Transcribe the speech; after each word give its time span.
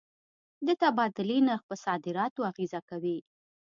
د 0.65 0.67
تبادلې 0.81 1.37
نرخ 1.47 1.61
پر 1.69 1.77
صادراتو 1.85 2.41
اغېزه 2.51 2.79
کوي. 2.89 3.17